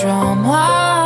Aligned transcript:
drama. 0.00 0.99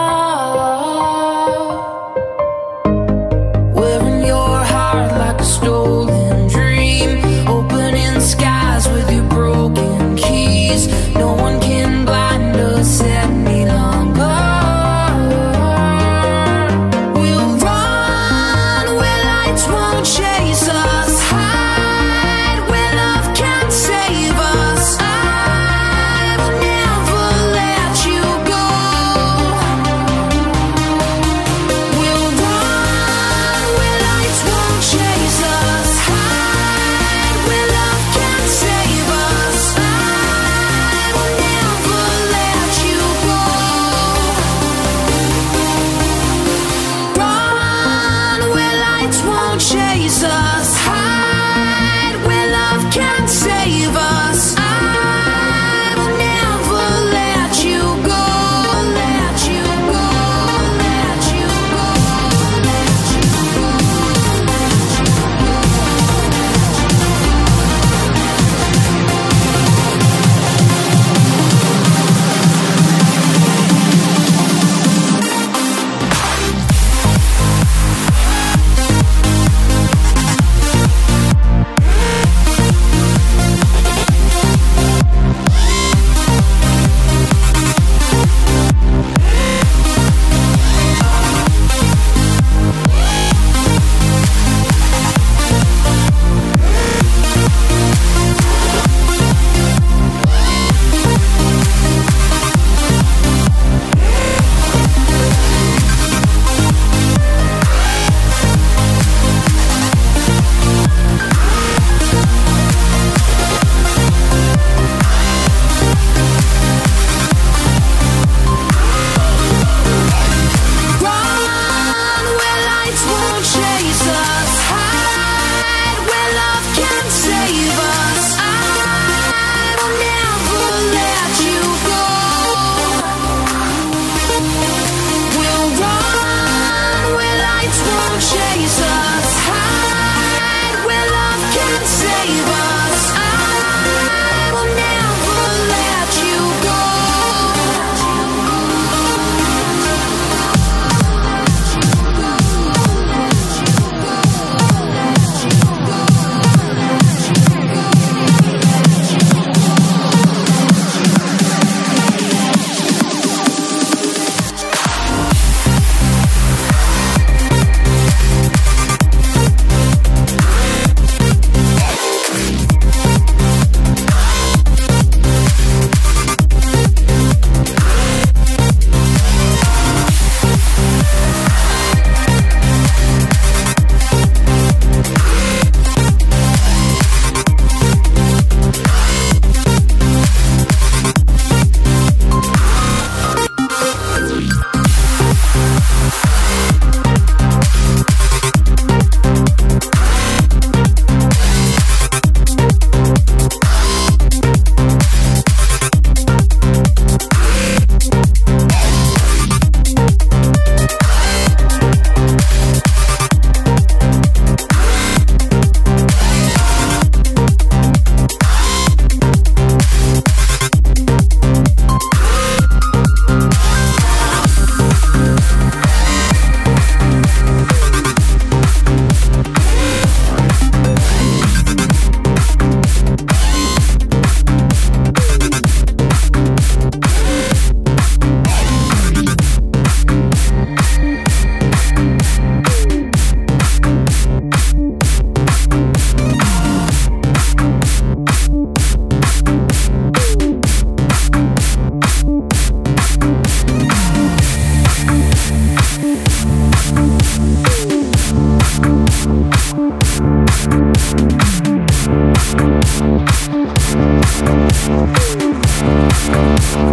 Thank 259.85 260.15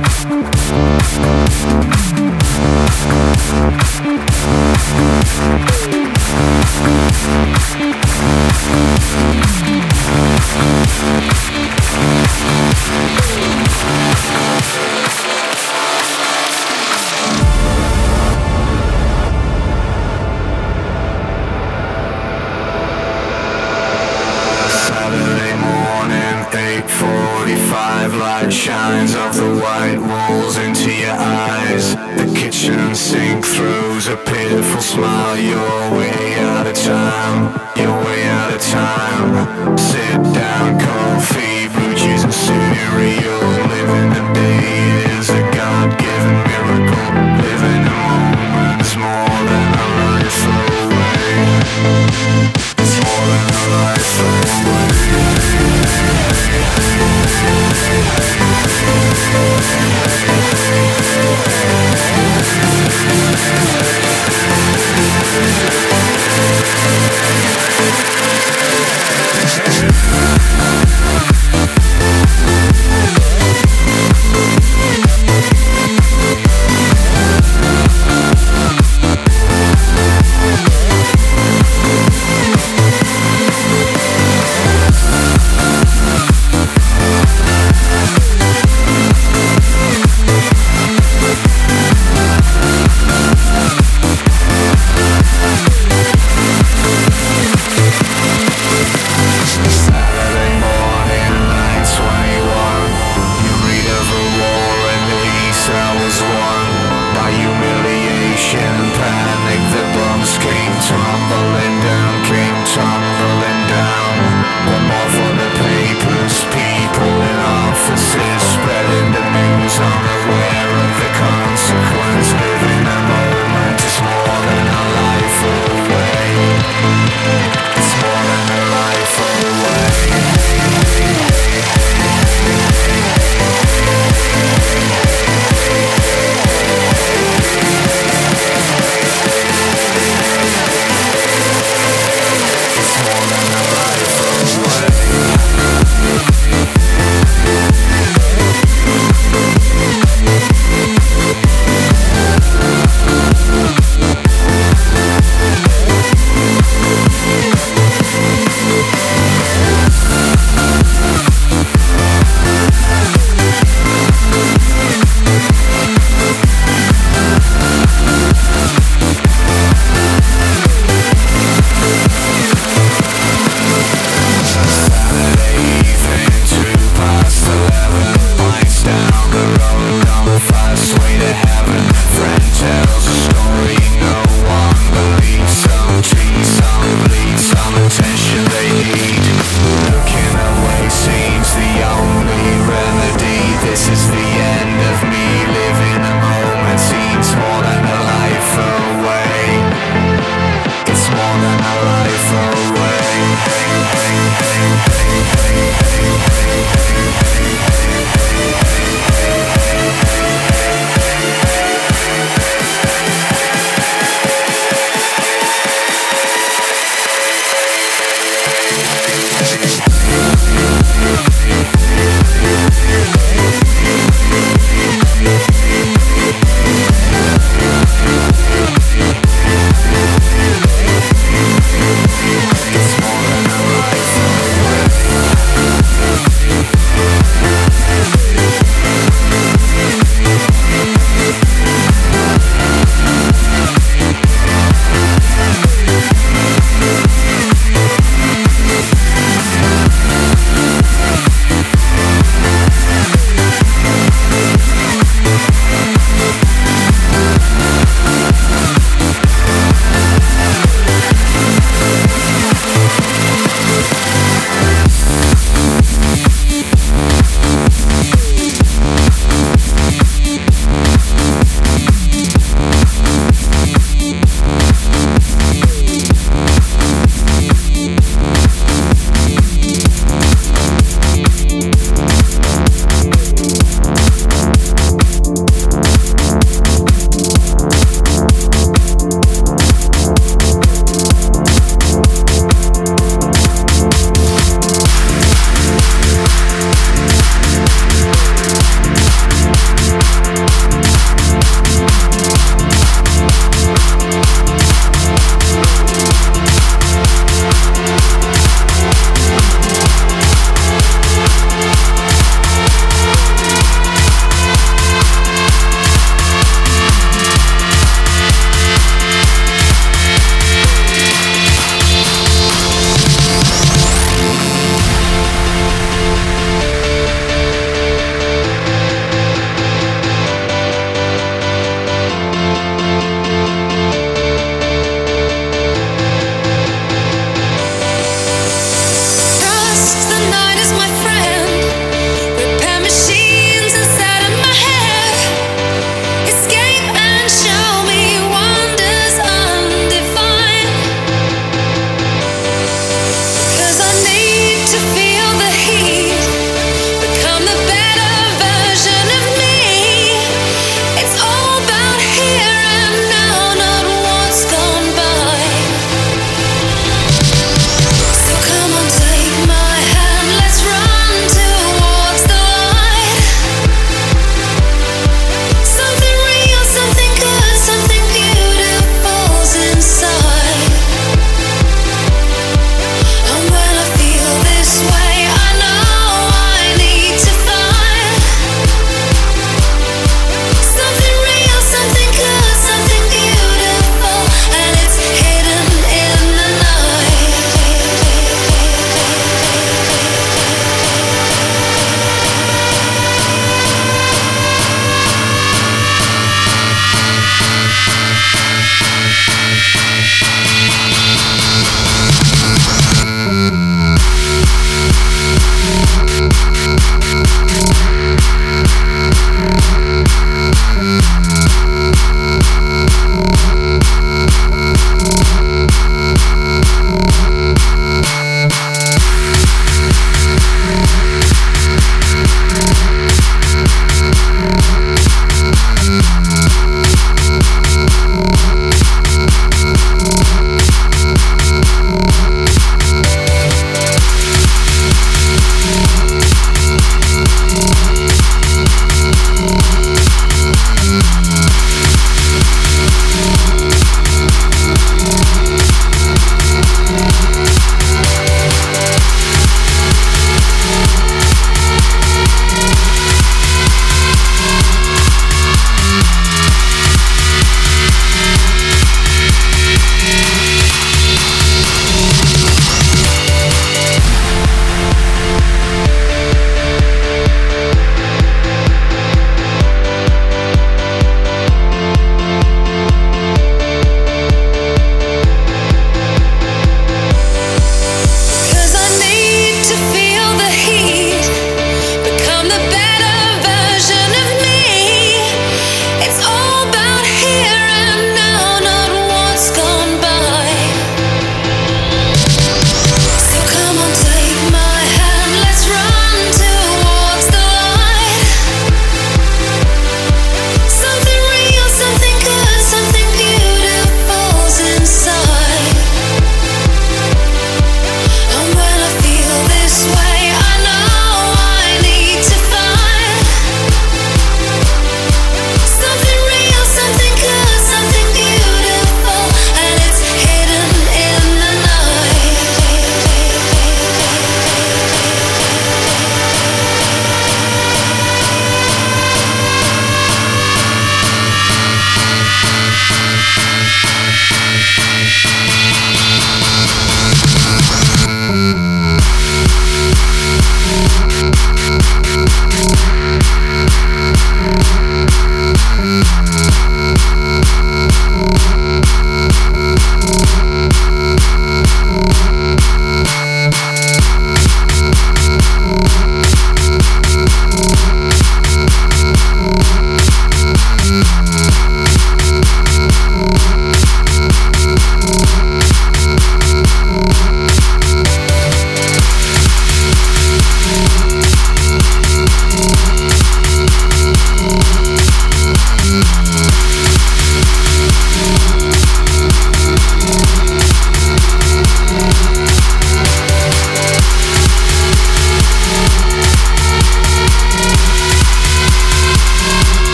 you. 0.00 0.05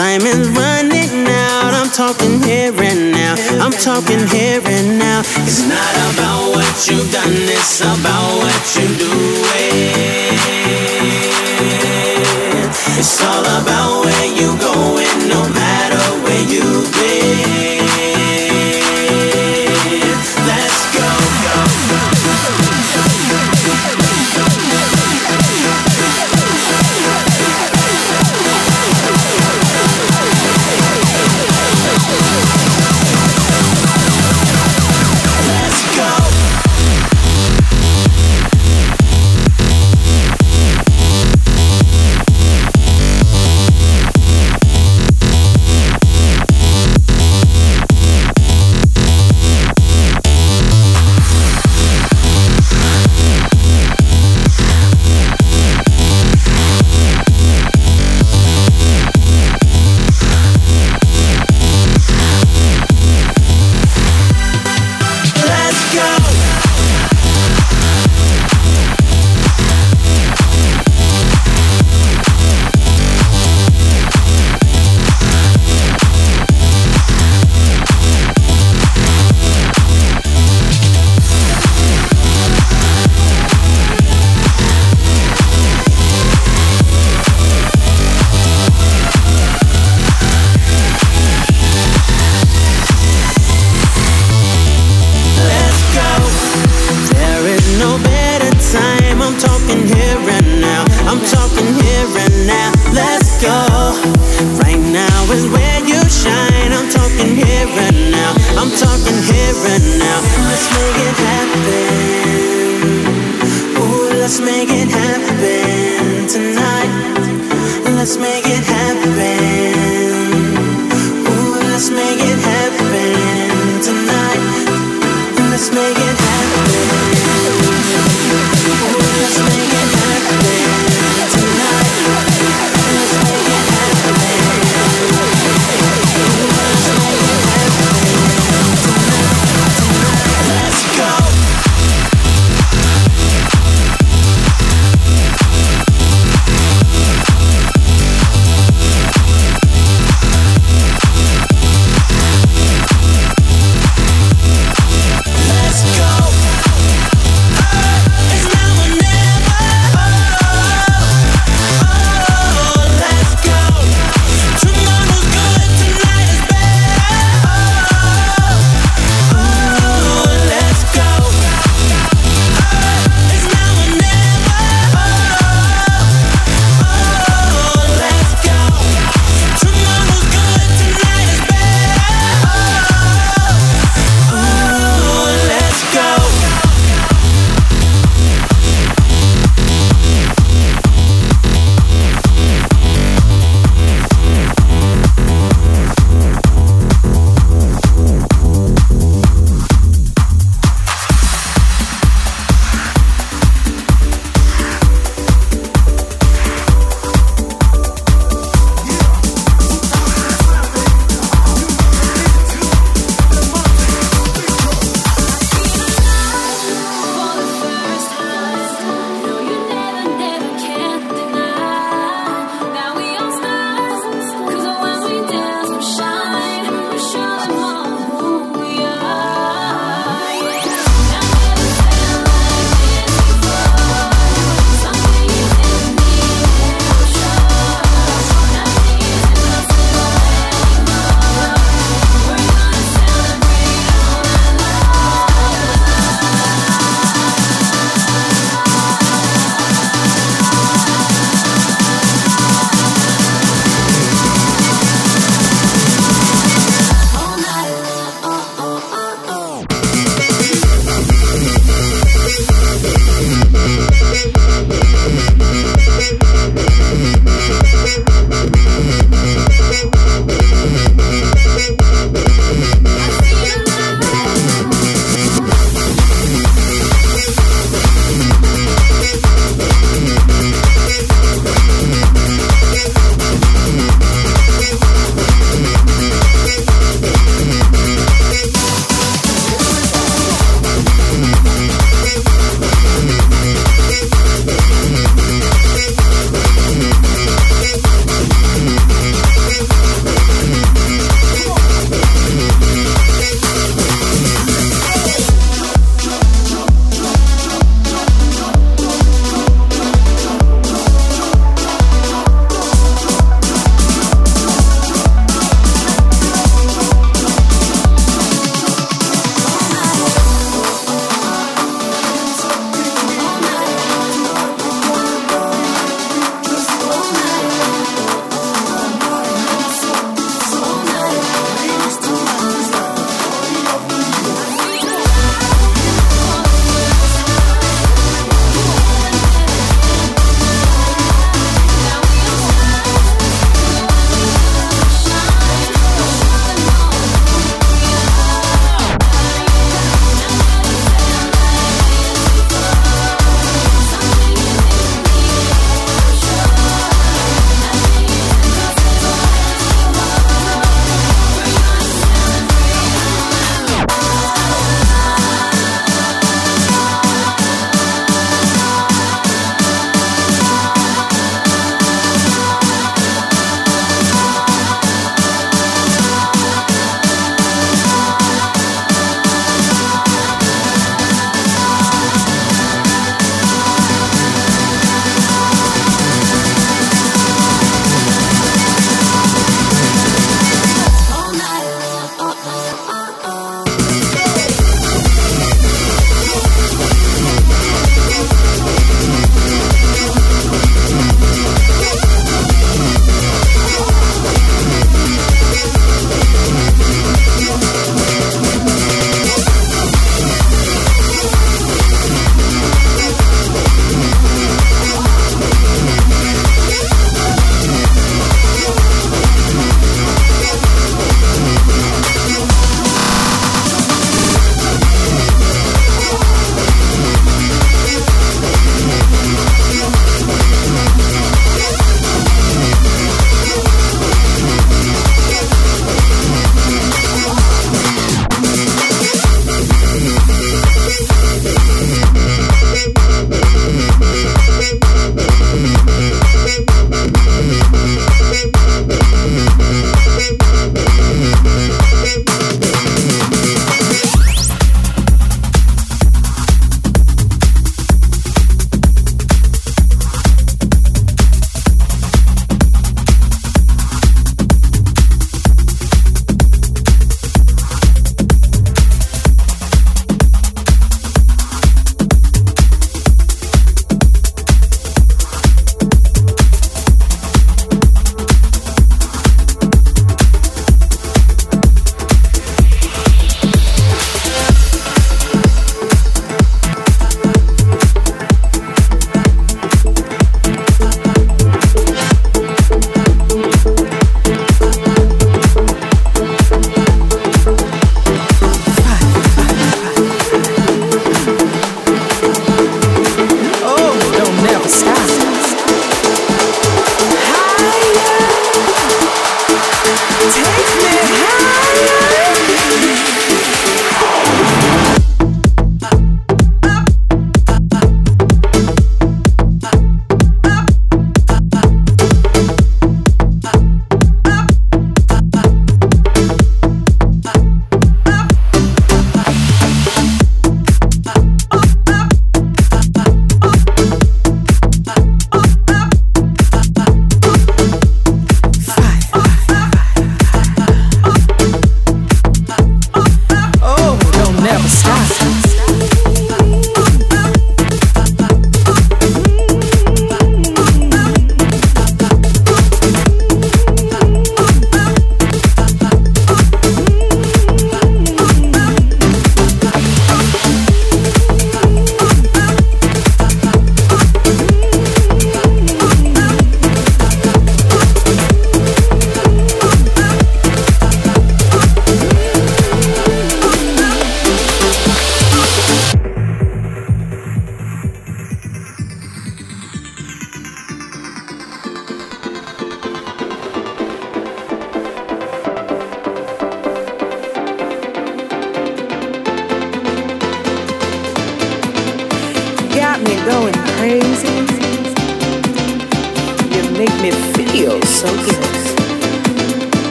Time 0.00 0.22
is 0.22 0.48
running 0.50 1.26
out. 1.28 1.74
I'm 1.74 1.90
talking 1.90 2.42
here 2.42 2.72
and 2.82 3.12
now. 3.12 3.34
I'm 3.62 3.72
talking 3.72 4.26
here 4.28 4.62
and 4.64 4.98
now. 4.98 5.20
It's 5.44 5.62
not 5.68 5.94
about 6.10 6.54
what 6.54 6.88
you've 6.88 7.10
done, 7.12 7.36
it's 7.56 7.80
about 7.80 8.28
what 8.40 8.62
you're 8.74 8.96
doing. 8.98 10.30
It's 12.98 13.22
all 13.22 13.44
about 13.60 14.04
where 14.04 14.26
you're 14.38 14.58
going, 14.58 15.28
no 15.28 15.42
matter 15.52 16.02
where 16.24 16.44
you've 16.48 16.90
been. 16.92 17.09